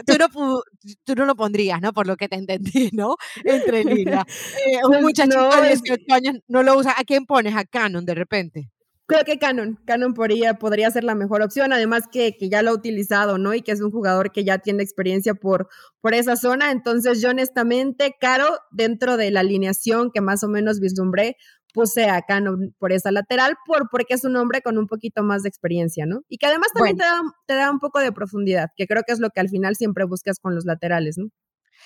[1.04, 1.94] tú no, lo pondrías, ¿no?
[1.94, 3.16] Por lo que te entendí, ¿no?
[3.44, 4.26] Entre líneas.
[4.68, 6.94] Eh, un muchachito de 18 años no lo usa.
[6.98, 7.56] ¿A quién pones?
[7.56, 8.70] A Canon de repente.
[9.08, 12.72] Creo que Canon, Canon podría, podría ser la mejor opción, además que, que, ya lo
[12.72, 13.54] ha utilizado, ¿no?
[13.54, 15.70] Y que es un jugador que ya tiene experiencia por,
[16.02, 16.72] por esa zona.
[16.72, 21.38] Entonces, yo honestamente, Caro, dentro de la alineación que más o menos vislumbré,
[21.74, 25.44] puse a Canon por esa lateral, por, porque es un hombre con un poquito más
[25.44, 26.24] de experiencia, ¿no?
[26.28, 29.14] Y que además también te, da, te da un poco de profundidad, que creo que
[29.14, 31.30] es lo que al final siempre buscas con los laterales, ¿no?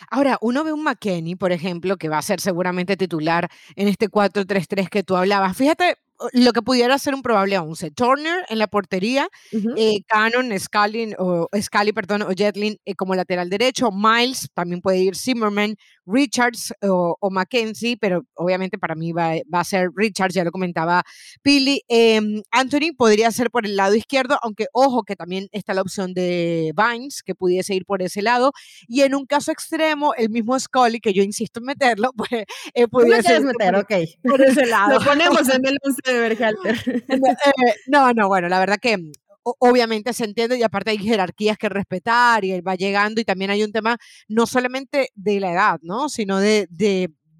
[0.10, 4.10] Ahora, uno ve un McKenny, por ejemplo, que va a ser seguramente titular en este
[4.10, 5.56] 4-3-3 que tú hablabas.
[5.56, 5.98] Fíjate,
[6.34, 7.92] lo que pudiera ser un probable 11.
[7.92, 13.50] Turner en la portería, eh, Cannon, Scali, o, Scali, perdón, o Jetlin eh, como lateral
[13.50, 15.16] derecho, Miles, también puede ir.
[15.16, 21.04] Zimmerman, Richards o, Mackenzie, pero obviamente para mí va, a ser Richards, ya lo comentaba
[21.42, 21.82] Pili.
[21.88, 26.14] Em, Anthony podría ser por el lado izquierdo, aunque ojo que también está la opción
[26.14, 28.52] de Vines, que pudiese ir por ese lado.
[28.88, 32.88] Y en un caso extremo, el mismo Scully, que yo insisto en meterlo, pues eh,
[32.88, 34.94] pudiese meter, por, por, ese lado.
[35.00, 37.06] Lo ponemos en el 11 de Berhalter.
[37.08, 38.98] Eh, no, no, bueno, la verdad que
[39.44, 43.52] obviamente se entiende y aparte hay jerarquías que respetar y él va llegando y también
[43.52, 46.10] hay un tema no solamente de la edad, ¿no?
[46.10, 46.68] Sino de,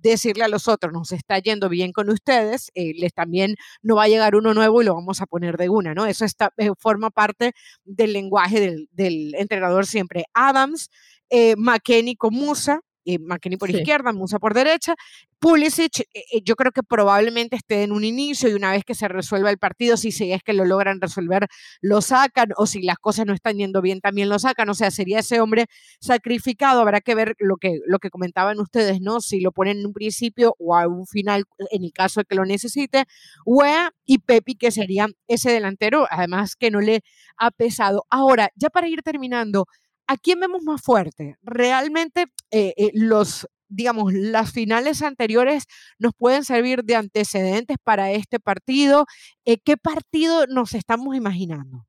[0.04, 4.06] decirle a los otros, nos está yendo bien con ustedes, eh, les también no va
[4.06, 6.08] a llegar uno nuevo y lo vamos a poner de una, ¿no?
[6.08, 7.54] Eso está, eh, forma parte
[7.86, 10.26] del lenguaje del, entrenador siempre.
[10.34, 10.90] Adams,
[11.30, 14.96] eh, McKenny Musa, eh, McKinney por izquierda, Musa por derecha.
[15.40, 18.94] Pulisic, eh, eh, yo creo que probablemente esté en un inicio y una vez que
[18.94, 21.48] se resuelva el partido, si es que lo logran resolver,
[21.82, 24.70] lo sacan, o si las cosas no están yendo bien, también lo sacan.
[24.70, 25.66] O sea, sería ese hombre
[26.00, 26.82] sacrificado.
[26.82, 29.20] Habrá que ver lo que, lo que comentaban ustedes, ¿no?
[29.20, 32.36] Si lo ponen en un principio o a un final, en el caso de que
[32.36, 33.06] lo necesite.
[33.46, 37.02] Wea y Pepi, que sería ese delantero, además que no le
[37.38, 38.06] ha pesado.
[38.10, 39.66] Ahora, ya para ir terminando,
[40.12, 41.38] ¿a quién vemos más fuerte?
[41.42, 45.64] Realmente eh, eh, los digamos, las finales anteriores
[45.98, 49.06] nos pueden servir de antecedentes para este partido.
[49.46, 51.88] Eh, ¿Qué partido nos estamos imaginando?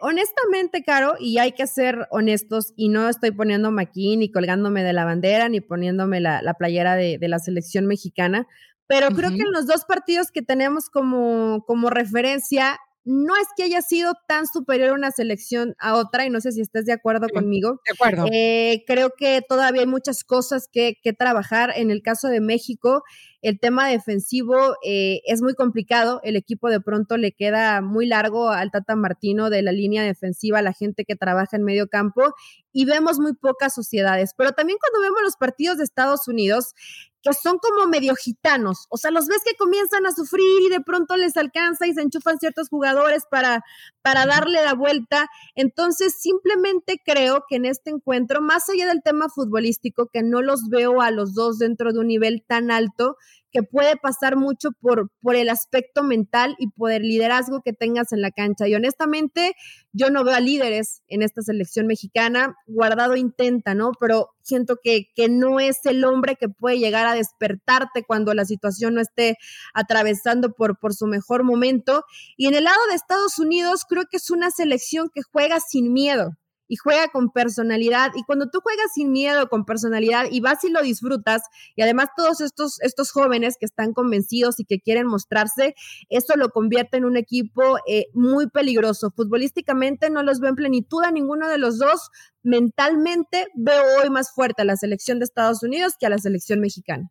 [0.00, 4.92] honestamente, Caro, y hay que ser honestos, y no estoy poniéndome aquí ni colgándome de
[4.92, 8.48] la bandera, ni poniéndome la, playera de, la selección mexicana,
[8.88, 13.62] pero creo que en los dos partidos que tenemos como, como referencia, no es que
[13.62, 17.28] haya sido tan superior una selección a otra, y no sé si estás de acuerdo
[17.28, 17.80] conmigo.
[17.86, 18.26] De acuerdo.
[18.30, 21.72] Eh, creo que todavía hay muchas cosas que, que, trabajar.
[21.76, 23.02] En el caso de México,
[23.42, 26.20] el tema defensivo eh, es muy complicado.
[26.22, 30.60] El equipo de pronto le queda muy largo al Tata Martino de la línea defensiva,
[30.60, 32.34] la gente que trabaja en medio campo,
[32.72, 34.34] y vemos muy pocas sociedades.
[34.36, 36.74] Pero también cuando vemos los partidos de Estados Unidos,
[37.22, 40.80] que son como medio gitanos, o sea, los ves que comienzan a sufrir y de
[40.80, 43.62] pronto les alcanza y se enchufan ciertos jugadores para,
[44.02, 45.28] para darle la vuelta.
[45.54, 50.68] Entonces, simplemente creo que en este encuentro, más allá del tema futbolístico, que no los
[50.68, 53.16] veo a los dos dentro de un nivel tan alto,
[53.50, 58.12] que puede pasar mucho por, por el aspecto mental y por el liderazgo que tengas
[58.12, 58.68] en la cancha.
[58.68, 59.54] Y honestamente,
[59.92, 62.56] yo no veo a líderes en esta selección mexicana.
[62.66, 63.92] Guardado intenta, ¿no?
[63.98, 68.44] Pero siento que, que no es el hombre que puede llegar a despertarte cuando la
[68.44, 69.36] situación no esté
[69.74, 72.04] atravesando por, por su mejor momento.
[72.36, 75.92] Y en el lado de Estados Unidos, creo que es una selección que juega sin
[75.92, 76.36] miedo
[76.70, 78.12] y juega con personalidad.
[78.14, 81.42] Y cuando tú juegas sin miedo, con personalidad y vas y lo disfrutas,
[81.74, 85.74] y además todos estos, estos jóvenes que están convencidos y que quieren mostrarse,
[86.08, 89.12] eso lo convierte en un equipo eh, muy peligroso.
[89.14, 92.10] Futbolísticamente no los veo en plenitud a ninguno de los dos.
[92.44, 96.60] Mentalmente veo hoy más fuerte a la selección de Estados Unidos que a la selección
[96.60, 97.10] mexicana.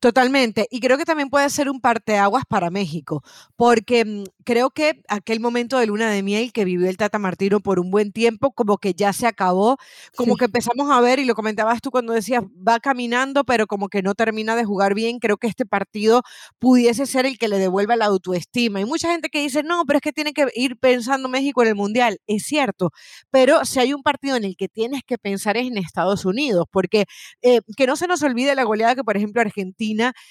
[0.00, 0.66] Totalmente.
[0.70, 3.22] Y creo que también puede ser un parteaguas para México,
[3.56, 7.60] porque mm, creo que aquel momento de luna de miel que vivió el Tata Martino
[7.60, 9.76] por un buen tiempo, como que ya se acabó,
[10.16, 13.88] como que empezamos a ver, y lo comentabas tú cuando decías, va caminando, pero como
[13.88, 15.18] que no termina de jugar bien.
[15.18, 16.22] Creo que este partido
[16.58, 18.80] pudiese ser el que le devuelva la autoestima.
[18.80, 21.68] Y mucha gente que dice, no, pero es que tiene que ir pensando México en
[21.68, 22.18] el Mundial.
[22.26, 22.90] Es cierto,
[23.30, 26.66] pero si hay un partido en el que tienes que pensar es en Estados Unidos,
[26.70, 27.04] porque
[27.42, 29.63] eh, que no se nos olvide la goleada que, por ejemplo, Argentina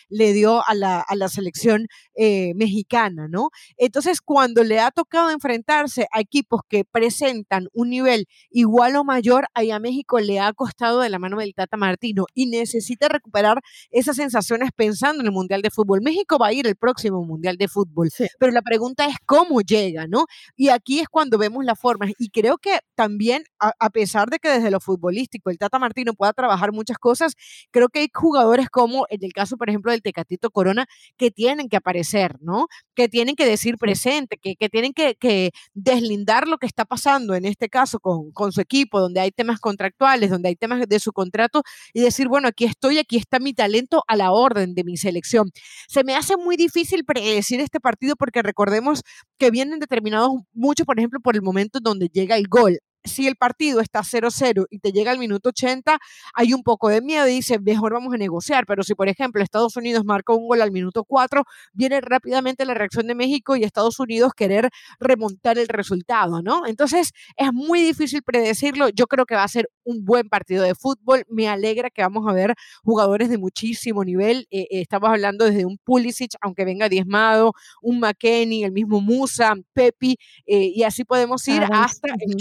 [0.09, 3.49] le dio a la, a la selección eh, mexicana, ¿no?
[3.77, 9.45] Entonces, cuando le ha tocado enfrentarse a equipos que presentan un nivel igual o mayor,
[9.53, 13.61] ahí a México le ha costado de la mano del Tata Martino y necesita recuperar
[13.91, 16.01] esas sensaciones pensando en el Mundial de Fútbol.
[16.01, 20.07] México va a ir el próximo Mundial de Fútbol, pero la pregunta es cómo llega,
[20.07, 20.25] ¿no?
[20.55, 22.11] Y aquí es cuando vemos las formas.
[22.17, 26.33] Y creo que también, a, pesar de que desde lo futbolístico el Tata Martino pueda
[26.33, 27.33] trabajar muchas cosas,
[27.71, 31.69] creo que hay jugadores como en el caso, por ejemplo, del Tecatito Corona, que tienen
[31.69, 32.67] que aparecer, ¿no?
[32.95, 37.35] Que tienen que decir presente, que, que tienen que, que, deslindar lo que está pasando
[37.35, 40.99] en este caso con, con su equipo, donde hay temas contractuales, donde hay temas de
[40.99, 44.83] su contrato, y decir, bueno, aquí estoy, aquí está mi talento a la orden de
[44.83, 45.51] mi selección.
[45.87, 49.03] Se me hace muy difícil predecir este partido porque recordemos
[49.37, 53.35] que vienen determinados mucho, por ejemplo, por el momento donde llega el gol si el
[53.35, 55.99] partido está 0-0 y te llega al minuto 80,
[56.33, 58.65] hay un poco de miedo y dice, mejor vamos a negociar.
[58.65, 62.73] Pero si, por ejemplo, Estados Unidos marca un gol al minuto 4, viene rápidamente la
[62.73, 66.65] reacción de México y Estados Unidos querer remontar el resultado, ¿no?
[66.65, 68.89] Entonces, es muy difícil predecirlo.
[68.89, 71.25] Yo creo que va a ser un buen partido de fútbol.
[71.29, 74.47] Me alegra que vamos a ver jugadores de muchísimo nivel.
[74.49, 79.53] Eh, eh, estamos hablando desde un Pulisic, aunque venga diezmado, un McKenny, el mismo Musa,
[79.73, 82.35] Pepi, eh, y así podemos ir hasta el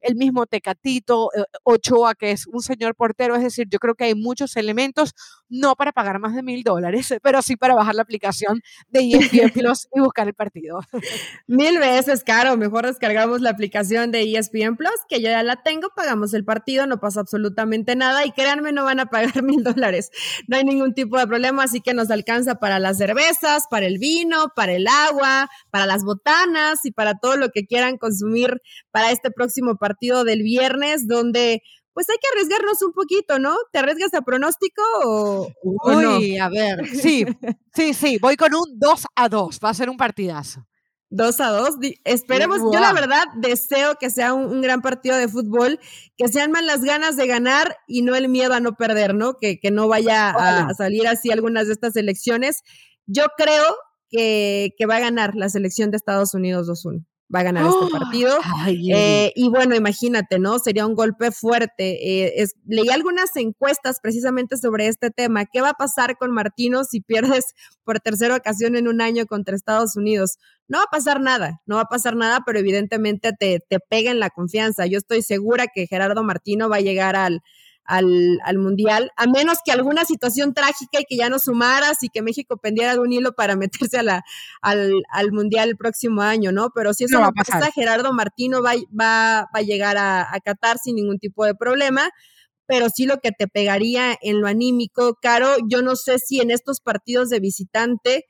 [0.00, 3.36] El mismo Tecatito, eh, Ochoa, que es un señor portero.
[3.36, 5.14] Es decir, yo creo que hay muchos elementos,
[5.48, 9.50] no para pagar más de mil dólares, pero sí para bajar la aplicación de ESPN
[9.50, 10.80] Plus y buscar el partido.
[11.46, 15.88] Mil veces caro, mejor descargamos la aplicación de ESPN Plus, que yo ya la tengo,
[15.94, 20.10] pagamos el partido, no pasa absolutamente nada y créanme, no van a pagar mil dólares.
[20.48, 23.98] No hay ningún tipo de problema, así que nos alcanza para las cervezas, para el
[23.98, 29.10] vino, para el agua, para las botanas y para todo lo que quieran consumir para
[29.10, 31.62] este próximo partido del viernes, donde
[31.96, 33.56] pues hay que arriesgarnos un poquito, ¿no?
[33.72, 37.24] ¿Te arriesgas a pronóstico o, Uy, a ver, sí,
[37.74, 40.66] sí, sí, voy con un 2 a 2, va a ser un partidazo.
[41.08, 41.76] 2 a 2.
[42.04, 45.80] Esperemos, yo la verdad deseo que sea un, gran partido de fútbol,
[46.18, 49.38] que sean más las ganas de ganar y no el miedo a no perder, ¿no?
[49.38, 52.60] Que, que no vaya a, salir así algunas de estas elecciones.
[53.06, 53.74] Yo creo
[54.10, 57.84] que, que va a ganar la selección de Estados Unidos 2-1 va a ganar este
[57.84, 57.88] ¡Oh!
[57.88, 58.38] partido.
[58.68, 60.58] Eh, y bueno, imagínate, ¿no?
[60.58, 62.32] Sería un golpe fuerte.
[62.40, 65.44] Eh, leí algunas encuestas precisamente sobre este tema.
[65.46, 69.56] ¿Qué va a pasar con Martino si pierdes por tercera ocasión en un año contra
[69.56, 70.38] Estados Unidos?
[70.68, 74.10] No va a pasar nada, no va a pasar nada, pero evidentemente te, te pega
[74.10, 74.86] en la confianza.
[74.86, 77.42] Yo estoy segura que Gerardo Martino va a llegar al,
[77.86, 82.08] al, al, Mundial, a menos que alguna situación trágica y que ya no sumaras y
[82.08, 83.56] que México pendiera de un hilo para
[83.90, 84.24] meterse a la,
[84.62, 86.70] al, al Mundial el próximo año, ¿no?
[86.74, 90.78] Pero si eso no, pasa, Gerardo Martino va, va, va a llegar a, a Qatar
[90.78, 92.10] sin ningún tipo de problema
[92.66, 96.50] pero sí lo que te pegaría en lo anímico, Caro, yo no sé si en
[96.50, 98.26] estos partidos de visitante,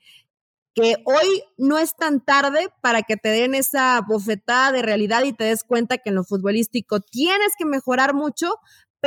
[0.77, 5.33] que hoy no es tan tarde para que te den esa bofetada de realidad y
[5.33, 8.57] te des cuenta que en lo futbolístico tienes que mejorar mucho,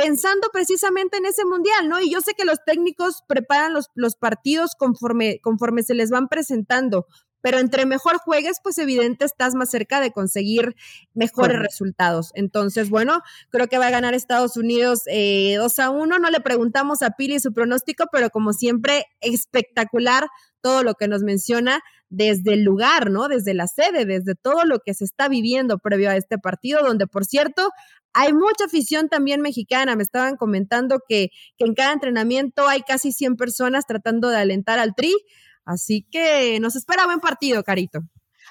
[0.02, 2.00] pensando precisamente en ese mundial, ¿no?
[2.00, 6.28] Y yo sé que los técnicos preparan los, los partidos conforme, conforme se les van
[6.28, 7.06] presentando,
[7.42, 10.76] pero entre mejor juegues, pues evidente estás más cerca de conseguir
[11.14, 12.32] mejores resultados.
[12.34, 16.18] Entonces, bueno, creo que va a ganar Estados Unidos eh, 2 a 1.
[16.18, 20.28] No le preguntamos a Pili su pronóstico, pero como siempre, espectacular
[20.60, 23.28] todo lo que nos menciona desde el lugar, ¿no?
[23.28, 27.06] Desde la sede, desde todo lo que se está viviendo previo a este partido, donde,
[27.06, 27.70] por cierto,
[28.12, 29.96] hay mucha afición también mexicana.
[29.96, 34.78] Me estaban comentando que, que en cada entrenamiento hay casi 100 personas tratando de alentar
[34.78, 35.14] al tri.
[35.64, 38.00] Así que nos espera buen partido, Carito.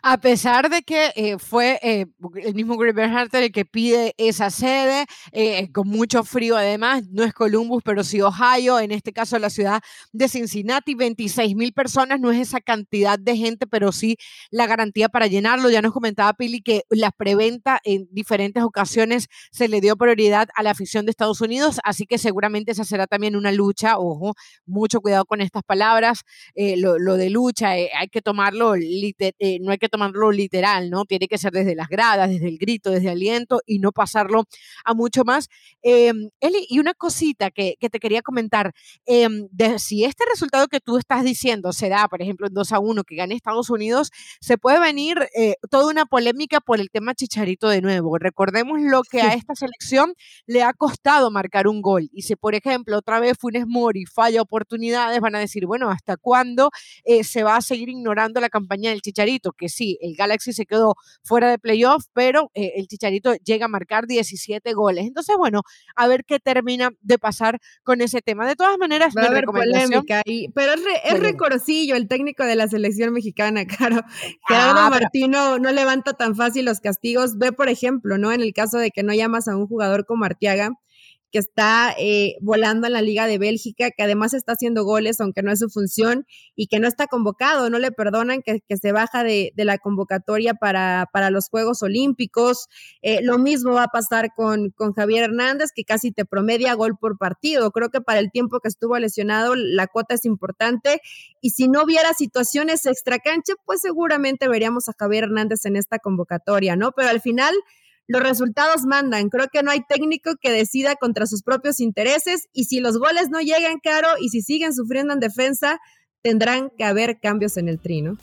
[0.02, 2.06] A pesar de que eh, fue eh,
[2.42, 7.24] el mismo Greg Harter el que pide esa sede, eh, con mucho frío además, no
[7.24, 9.82] es Columbus, pero sí Ohio, en este caso la ciudad
[10.14, 14.16] de Cincinnati, 26 mil personas, no es esa cantidad de gente, pero sí
[14.52, 15.70] la garantía para llenarlo.
[15.70, 20.64] Ya nos comentaba Pili que la preventa en diferentes ocasiones se le dio prioridad a
[20.64, 24.34] la afición de Estados Unidos, así que seguramente esa será también una lucha, ojo,
[24.66, 26.22] mucho cuidado con estas palabras,
[26.56, 31.06] lo, lo, de lucha, hay que tomarlo, no hay que que tomarlo literal, ¿no?
[31.06, 34.46] Tiene que ser desde las gradas, desde el grito, desde el aliento y no pasarlo
[34.86, 35.50] a mucho más.
[35.82, 38.74] Em, Eli, y una cosita que, te quería comentar,
[39.06, 39.48] em,
[39.78, 43.04] si este resultado que tú estás diciendo se da, por ejemplo, en 2 a 1,
[43.04, 47.70] que gane Estados Unidos, se puede venir eh, toda una polémica por el tema Chicharito
[47.70, 48.18] de nuevo.
[48.18, 50.14] Recordemos lo que a esta selección
[50.46, 52.10] le ha costado marcar un gol.
[52.14, 56.18] Y si, por ejemplo, otra vez Funes Mori falla oportunidades, van a decir, bueno, ¿hasta
[56.18, 56.70] cuándo
[57.04, 59.52] eh, se va a seguir ignorando la campaña del Chicharito?
[59.54, 63.70] Que sí, el Galaxy se quedó fuera de playoff, pero eh, el Chicharito llega a
[63.70, 65.06] marcar 17 goles.
[65.06, 65.62] Entonces, bueno,
[65.96, 68.46] a ver qué termina de pasar con ese tema.
[68.46, 71.36] De todas maneras, va a haber polémica ahí, pero es, re,
[71.96, 74.02] el técnico de la selección mexicana, claro.
[74.48, 77.38] Gerardo ah, Martino no levanta tan fácil los castigos.
[77.38, 78.32] Ve, por ejemplo, ¿no?
[78.34, 80.72] En el caso de que no llamas a un jugador como Arteaga,
[81.32, 85.44] que está eh, volando en la Liga de Bélgica, que además está haciendo goles, aunque
[85.44, 86.26] no es su función,
[86.56, 91.08] y que no está convocado, no le perdonan que, se baja de, la convocatoria para,
[91.12, 92.68] para, los Juegos Olímpicos.
[93.02, 96.98] Eh, lo mismo va a pasar con, con Javier Hernández, que casi te promedia gol
[96.98, 97.72] por partido.
[97.72, 101.02] Creo que para el tiempo que estuvo lesionado, la cuota es importante,
[101.42, 106.76] y si no hubiera situaciones extracancha, pues seguramente veríamos a Javier Hernández en esta convocatoria,
[106.76, 106.92] ¿no?
[106.92, 107.54] Pero al final
[108.10, 109.30] los resultados mandan.
[109.30, 113.30] Creo que no hay técnico que decida contra sus propios intereses y si los goles
[113.30, 115.80] no llegan, Caro, y si siguen sufriendo en defensa,
[116.24, 118.18] tendrán que haber cambios en el trino.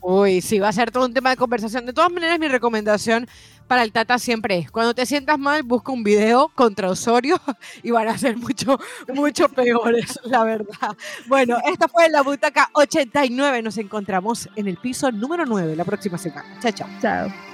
[0.00, 1.86] Uy, sí, va a ser todo un tema de conversación.
[1.86, 3.26] De todas maneras, mi recomendación
[3.66, 7.40] para el Tata siempre es, cuando te sientas mal, busca un video contra Osorio
[7.82, 8.78] y van a ser mucho,
[9.12, 10.96] mucho peores, la verdad.
[11.26, 13.62] Bueno, esta fue la Butaca 89.
[13.62, 16.60] Nos encontramos en el piso número 9 la próxima semana.
[16.60, 16.88] Chao, chao.
[17.00, 17.51] Chao.